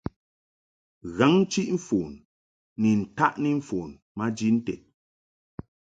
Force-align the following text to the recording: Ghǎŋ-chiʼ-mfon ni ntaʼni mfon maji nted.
Ghǎŋ-chiʼ-mfon 1.15 2.11
ni 2.81 2.89
ntaʼni 3.03 3.49
mfon 3.59 3.89
maji 4.17 4.47
nted. 4.57 4.81